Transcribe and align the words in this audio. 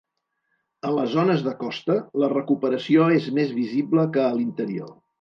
A 0.89 0.93
les 0.95 1.11
zones 1.17 1.43
de 1.49 1.53
costa, 1.59 1.99
la 2.23 2.31
recuperació 2.33 3.09
és 3.21 3.31
més 3.41 3.57
visible 3.63 4.11
que 4.17 4.29
a 4.29 4.37
l’interior. 4.43 4.95